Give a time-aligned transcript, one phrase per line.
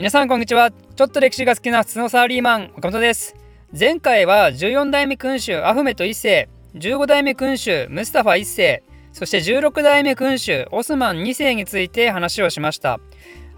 [0.00, 0.70] 皆さんこんにちは。
[0.70, 3.36] ちょっと歴史が好きな普通のサラリーマン岡本です。
[3.78, 8.82] 前回は14代目君主アフメト1世15代目君主ムスタファ1世
[9.12, 12.98] そして16代目君主オスマン2世について話をしました。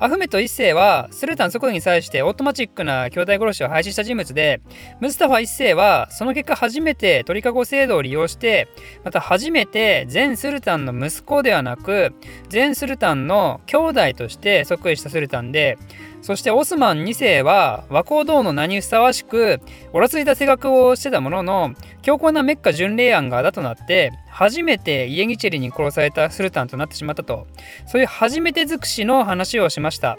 [0.01, 4.61] アフメト1世はスルタン即位に際してオートマチックな兄弟殺しを廃止した人物で
[4.99, 8.67] ムスタファ1世はその結果初めて鳥かご制度を利用して
[9.05, 12.15] また初めて前スルタンの息子ではなく
[12.49, 15.79] 全スルタンの兄弟として即位したスルタンで
[16.23, 19.61] そしてオスマン2世は和光堂の名にふさわしく
[19.93, 27.49] おらついた性格をしてたものの強硬なメッカ巡礼案がだとなって初めてイエギチェリに殺されたスルタンとなってしまったと。
[27.87, 30.17] そういう初めて尽くしの話をしました。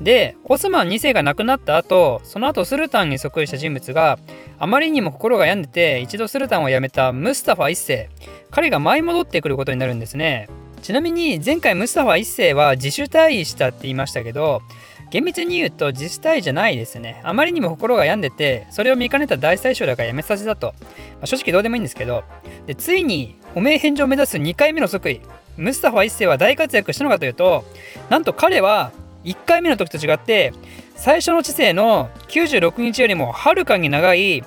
[0.00, 4.18] でオスマン2世が亡くなった後その後スルタンに即位した人物が
[4.58, 8.10] あまりにも心が病んでて一度スルタンを辞めたムスタファ1世。
[8.50, 10.48] 彼が舞い戻ってくることになるんですね。
[10.82, 14.62] ちなみに前回ムスタファ1世は自主退位したって言いましたけど
[15.10, 17.20] 厳密に言うと自主退位じゃないですね。
[17.24, 20.68] あまりにも心が病んでて、それを見かねた大宰相だからやめさせたと。
[20.68, 22.24] まあ、正直どうでもいいんですけど、
[22.66, 25.20] でついに汚名返上を目指す2回目の即位。
[25.56, 27.64] ムスタファ1世は大活躍したのかというと、
[28.08, 28.92] なんと彼は
[29.24, 30.54] 1回目の時と違って、
[31.00, 34.44] 最初の知性の96日よりもはるかに長い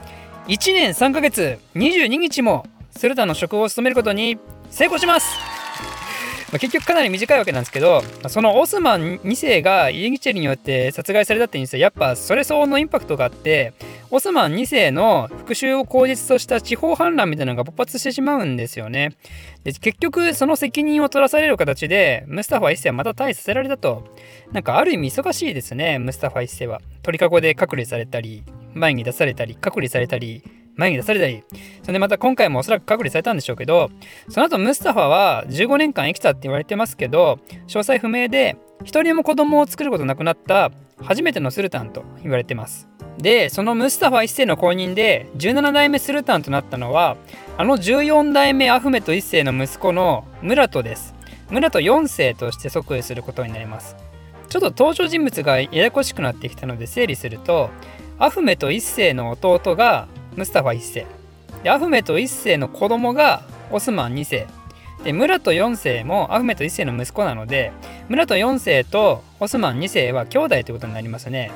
[0.48, 4.38] 1年3ヶ月22日もスルタンの職を務めることに
[4.70, 5.36] 成功します
[6.54, 13.74] まあ、結局かなり短いわけなんですけどそのオスマン2世がイエギチェルによって殺害されたっていうニュースはやっぱそれ相応のインパクトがあって
[14.12, 19.16] オスマン2世の復讐を口実とした地方反乱みたいなのが勃発してしまうんですよね。
[19.64, 24.04] で結局その責任を取らされる形でムスタファ1世はまた退位させられたと。
[24.52, 26.82] なんかある意味忙しいですねムスタファ1世は。
[27.02, 28.44] 鳥かごで隔離されたり
[28.76, 30.44] 前に出されたり隔離されたり
[30.76, 31.44] 前に出されたり、
[31.82, 33.90] それでまた今回もおそらく隔離されたんでしょうけど、
[34.30, 42.88] その後ムスタファは15年間生きたって言われてますけど、詳細不明で、一人も子供を作ることなくなった初めてのスルタンと言われてます。
[43.18, 47.18] で、そのムスタファ1世の後任で17代目スルタンとなったのは、
[47.58, 51.14] あの14代目アフメト1世の息子のムラトです。
[51.50, 53.96] ムラト4世として即位することになります。
[54.50, 57.70] ちょっと登場人物がややこしくなってきたので整理すると、
[58.18, 61.06] アフメト1世の弟がムスタファ1世。
[61.64, 64.48] でアフメト1世の子供がオスマン2世。
[65.04, 67.72] でムラト4世もアフメト1世の息子なので
[68.08, 71.52] ムラト4世とオスマン2世は兄弟ということになりますね。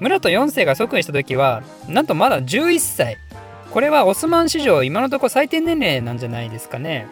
[0.00, 3.16] ムラト4世が即位した時はなんとまだ11歳。
[3.70, 7.06] これはオスマン史上今のところ最低年齢なんじゃないですかね。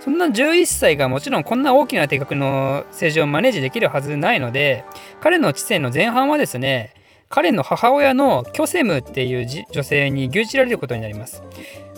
[0.00, 4.84] そんな11歳がもちろんこんな大きな定格の政治をマネージできるはずないので
[5.20, 6.94] 彼の知性の前半はですね
[7.32, 11.44] 彼の母親のキョセムっていう女性に牛耳られることになります。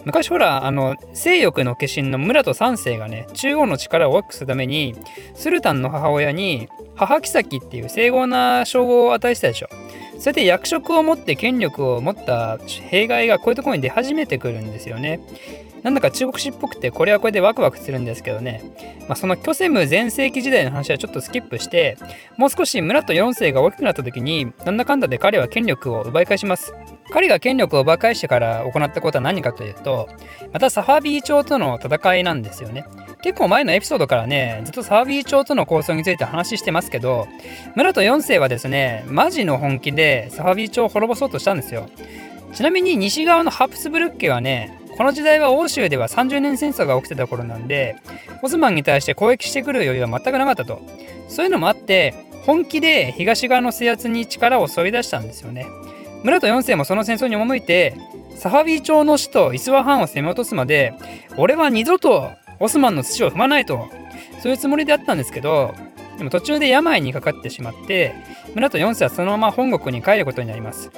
[0.04, 4.94] 昔ほらあの性欲の化身の村と三世がね中央の力を大きくするために
[5.34, 9.68] スルタンの母親に母妃っていう整合な称号を与えてたでしょ。
[10.18, 12.58] それで役職を持って権力を持った
[12.90, 15.20] 弊害がこういうところに出始めてくるんですよね。
[15.82, 18.62] なんだか中国史っぽくてこれはこれでワクワクするんですけどね、
[19.08, 21.98] まあ、そのキョセム全盛期時代の話はちょっとスキップして
[22.36, 26.74] もう少し村と4世が大きくなった時になんだかんだで彼は権力を奪い返します。
[27.10, 30.08] 彼が権力を奪い返してから行ったことは何かというと
[30.52, 32.86] またサファビー朝との戦いなんですよね。
[33.22, 37.28] 結構前のエピソードからねずっとサファビー朝との構想について話してますけど
[37.76, 41.88] 村と4世はですねマジの本気でサファビー朝を滅ぼそうとしたんですよ。
[42.54, 47.96] ちなみに西側のハプスブルク家はねこの時代は欧州では30年戦争が起きてた頃なんで
[48.42, 50.80] オスマンに対して攻撃してくる余裕は全くなかったと。
[51.28, 52.14] そういうのもあって
[52.44, 55.66] 本気で東側の制圧に力を注い出したんですよね。
[56.22, 57.96] 村と4世もその戦争に赴いて
[58.36, 60.94] サファビー朝の首都イスワハンを攻め落とすまで
[61.36, 63.88] 俺は二度とオスマンの土を踏まないと
[64.40, 65.74] そういうつもりであったんですけど
[66.18, 68.14] でも途中で病にかかってしまって
[68.54, 70.90] 村と4世はそのまま本国に帰ることになります。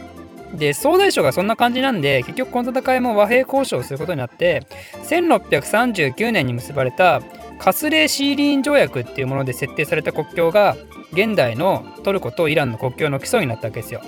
[0.56, 4.66] で総大将がそんな感じなんで結局この戦いも和平交渉をすることになって
[5.04, 7.22] 1639年に結ばれた
[7.59, 10.76] カスレーシーリーン条約っていうもので設定された国境が
[11.12, 14.03] 現代のトルコとイランの国境の基礎になったわけですよ。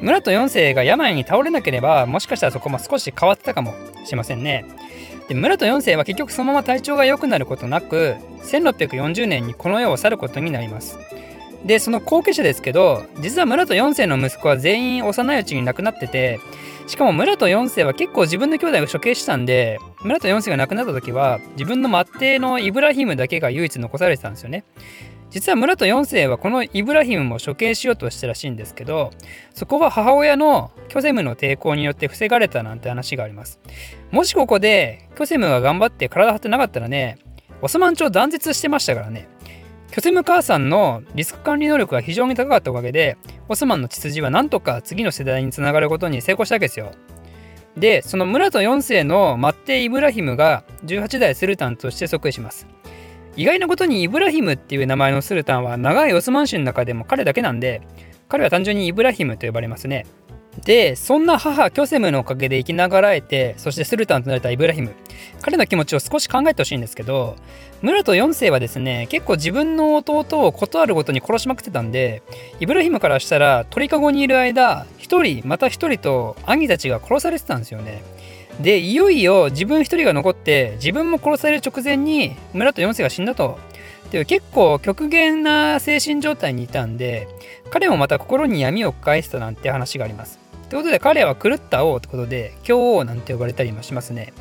[0.00, 3.72] 村と4世が病に倒れなければもしかしたらそこも少し変わってたかも
[4.04, 4.64] しれませんね。
[5.28, 10.98] で村と4世は結局そのまま体調が良くなることなく1640年にこの世を去ることになります。
[11.64, 16.40] でその後継者ですけど実は村と4世の息子は全員幼いうちに亡くなってて
[16.86, 24.64] しかも村と4世は結構自分の兄弟を処刑したんで村と4世が亡くなった時は自分の末裔のイブラヒムだけが唯一残されてたんですよね。
[25.30, 29.10] 実は村と4世はこのイブラヒムも処刑しようとしたらしいんですけど
[29.54, 33.58] そこは母親のキョセムの抵抗によって防がれたなんて話があります。
[34.10, 37.18] もしここでキョセムが頑張って体張ってなかったらね
[37.62, 39.28] オスマン朝断絶してましたからね。
[39.92, 43.18] キョセム母さんのリスク管理能力が非常に高かったおかげで
[43.50, 46.92] オスマンの血筋はなんとか次の世代につながることに成功したわけですよ。
[47.76, 52.66] でそのムラト4世のマッテイ・イブラヒムが18代スルタンとして即位します。
[53.36, 57.82] 意外なことにイブラヒムっていう名前のスルタンは長いオスマン氏の中でも彼だけなんで
[58.28, 60.06] 彼は単純にイブラヒムと呼ばれますね。
[60.58, 64.92] で、そんな母キョセムのおかげで生きながらえて、そしてスルタンとなれたイブラヒム。
[65.40, 67.36] 彼の気持ちを少し考えてほしいんですけど、
[67.80, 72.22] ムラト4世はですね、結構自分の弟を断るごとに殺しまくってたんで、
[72.60, 78.02] イブラヒムからしたら鳥かごにいる間、一人また一人と兄たちが殺されてたんですよね。
[78.60, 83.58] で、いよいよ自分一人が残って、自分も殺される直前にムラト4世が死んだと。
[84.06, 87.26] っていう結構極限な精神状態にいたんで、
[87.70, 90.41] 彼もまた心に闇を抱えてたなんて話があります。
[90.72, 94.32] ということで彼は狂った王ってことで教王なんて呼ばれたりもしますね。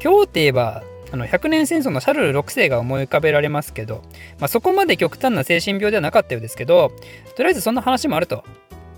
[0.00, 0.82] 教王って言えば
[1.12, 4.02] あの100年戦争のシャルル6世が思い浮かべられますけど、
[4.40, 6.90] まあ、そこまで極端な精神病ではなかったようですけど
[7.36, 8.42] とりあえずそんな話もあると。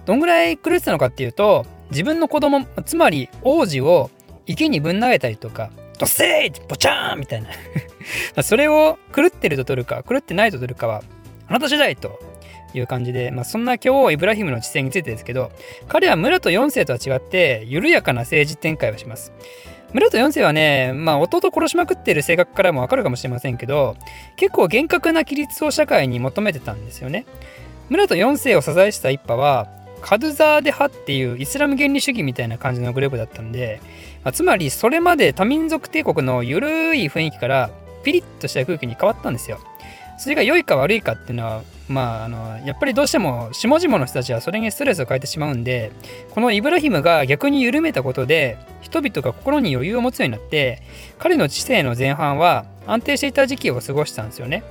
[0.06, 4.10] どんぐらい狂ってたのかっていうと自分の子供つまり王子を
[4.46, 7.50] 池にぶん投げたりとかドッセーボチャーンみたいな
[8.42, 11.02] それを狂ってると取るか狂ってないと取るかは
[11.48, 12.19] あなた次第と
[12.74, 15.50] いう感じで、まあ、そんな今日イブラヒムの知性についてですけど
[15.88, 19.32] 彼は村と4世とは違って緩やかな政治展開をします。
[19.92, 23.94] 村と4世はね、まあ、弟殺しまくってる性格からもわかるかもしれませんけど
[24.36, 27.26] 結構厳格な規律を社会に求めてたんですよね。
[27.90, 29.69] 村と4世を支えした一派は
[30.00, 33.80] カドゥザーデ派っていうイスラム原理主義みたいな感じのグループだったんで、
[34.24, 37.70] まあ、つまりそれまで多民族帝国の緩い雰囲気から
[38.02, 39.60] ピリッとした空気に変わったんですよ。
[40.19, 41.62] それが良いか悪いかっていうのは
[41.93, 45.93] まああのやっぱりどうしても下々の人たちはそれにストレスを変えてしまうんで
[46.31, 50.83] このイブラヒムが逆に緩めたことで人々が心に余裕を持つようになって
[51.19, 54.65] 彼の知性の前半は安定していた時期を過ごしたんですよね。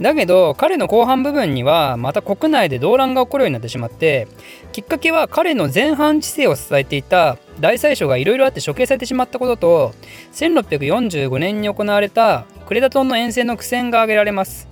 [0.00, 4.28] だけど彼の後半部分にはまた国内で動乱が起こるようになってしまって
[4.70, 9.94] きっかけは彼の前半知性を支えていた大宰相がいろいろあって処刑されてしまったことと
[10.34, 14.68] 1645年に行われたクレタ島の遠征の苦戦が挙げられます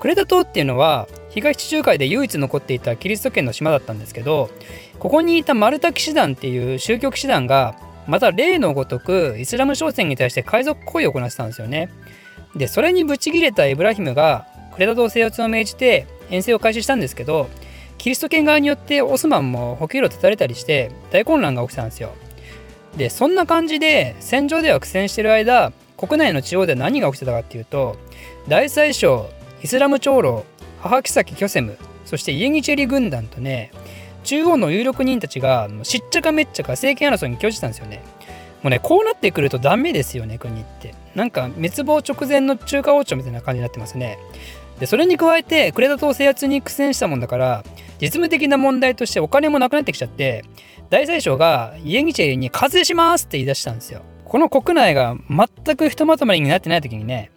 [0.00, 4.50] クレタ島っていうのは東地中海で唯一残っていたキリスト圏の島だったんですけど
[4.98, 7.76] ここにいたマルタ騎士団っていう宗教騎士団が
[8.06, 11.90] また例のごとくイスラム商船に対して海賊行為を行ってたんですよね。
[12.56, 17.50] でそれにブチギレたイブラヒムがクレタ島制圧を命じて遠征を開始したんですけど
[17.98, 22.12] キリスト圏側によってオスマンも補給路を断たれたりして大混乱が起きたんですよ。
[22.96, 27.96] でそんな感じで戦場では苦戦してる間国内の地方で何が起きてたかっていうと
[28.48, 29.26] 大宰相
[29.62, 30.44] イスラム長老
[30.80, 33.70] 母妃キョセムそしてイエニチェリ軍団とね
[34.24, 38.02] 中央の有力人たちがしっちゃかめっちゃか政権争いに興じたんですよね。
[38.62, 40.94] もうねこうなってくるとダメですよね国って。
[41.14, 44.18] なんか滅亡直前の中華王朝みたいな感じになってますね。
[44.80, 47.64] でそれに加えてクレタ島制圧に苦戦したもんだから
[48.00, 50.44] 実務的な問題としてお金もなくなってきちゃって
[50.90, 54.02] 大宰相がイエニチェリに課税しますって言い出したんですよ。
[54.24, 57.30] この国内が全くひとまとまりになってない時にね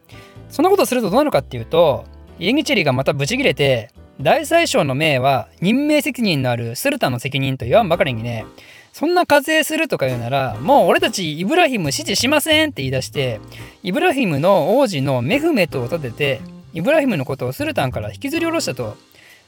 [0.50, 2.04] そんなことするとどうなるかっていうと
[2.42, 8.48] イエニチェリがまたブチギレて大宰相の命は任命責任のあるスルタンの責任と言わんばかりにね
[8.94, 13.40] そんな課税するとか言うならもう俺たちイブラヒム支持しませんって言い出して
[13.84, 16.42] イブラヒムの王子のメフメトを立てて
[16.74, 18.98] イブラヒムのことをスルタンから引きずり下ろしたと。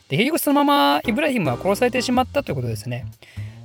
[0.10, 3.08] で結局そのままイブラヒムは殺されてしまったということですね。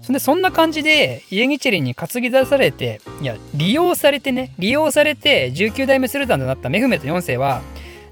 [0.01, 7.61] そんでそんな感じでイエニチェリに担ぎ出されていや利用されてね利用されて19代目スルタンとなったメフメト4世は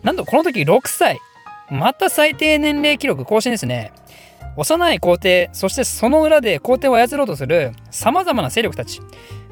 [0.06, 1.18] なんとこの時6歳。
[1.68, 3.92] また最低年齢記録更新ですね。
[4.56, 9.00] 幼い皇帝、そしてその裏で皇帝を操ろうとする様々な勢力たち。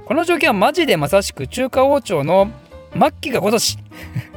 [0.07, 2.53] この状況はマジでまさしく中華王朝の
[2.93, 3.79] 末期が今年。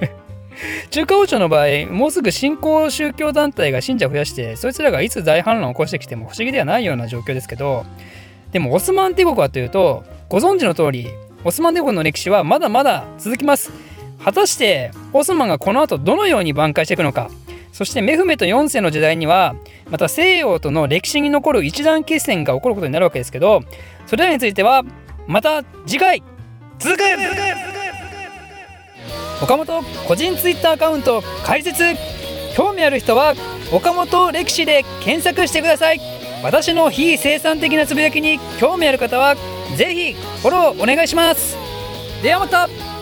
[0.90, 7.86] 中華王朝の場合、もうすぐ新興宗教団体が信者を増やして、そいつらがいつ大反乱を起こしてきても不思議ではないような状況ですけど、
[8.52, 11.10] でもオスマン帝国はというと、ご存知の通り、
[11.44, 13.72] オスマン帝国の歴史はまだまだ続きます。
[14.28, 17.32] 果たしてオスマンがこの後どのように挽回していくのか。
[17.72, 19.56] そしてメフメト4世の時代には
[19.90, 23.62] また西洋との歴史に残る一段決戦が起こることになるわけですけど
[24.06, 24.84] それらについては
[25.28, 26.22] また次回
[26.78, 27.04] 続く。
[29.42, 31.82] 岡本個人ツイッターアカウント開設。
[32.54, 33.34] 興味ある人は
[33.72, 36.02] 岡本歴史で検索してください。
[36.44, 39.36] 私の非生産的なつぶやきに興味ある方は
[39.78, 41.56] ぜひフォローお願いします。
[42.22, 42.97] ではまた。